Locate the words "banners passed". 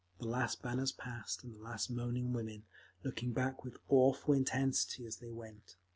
0.63-1.43